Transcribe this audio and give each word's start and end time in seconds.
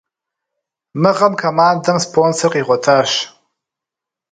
Мы 1.01 1.11
гъэм 1.17 1.33
командэм 1.43 1.97
спонсор 2.05 2.49
къигъуэтащ. 2.53 3.11